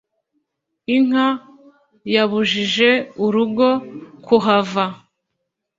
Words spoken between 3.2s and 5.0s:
urugo kuhava,